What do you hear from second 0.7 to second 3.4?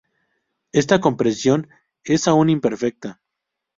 Esta comprensión es aún imperfecta.